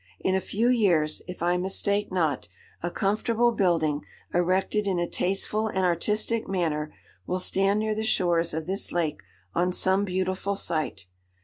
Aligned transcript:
In 0.19 0.33
a 0.33 0.41
few 0.41 0.67
years, 0.67 1.21
if 1.27 1.43
I 1.43 1.57
mistake 1.57 2.11
not, 2.11 2.47
a 2.81 2.89
comfortable 2.89 3.51
building, 3.51 4.03
erected 4.33 4.87
in 4.87 4.97
a 4.97 5.07
tasteful 5.07 5.67
and 5.67 5.85
artistic 5.85 6.47
manner, 6.47 6.91
will 7.27 7.37
stand 7.37 7.79
near 7.81 7.93
the 7.93 8.03
shores 8.03 8.51
of 8.55 8.65
this 8.65 8.91
lake 8.91 9.21
on 9.53 9.71
some 9.71 10.03
beautiful 10.03 10.55
site. 10.55 11.05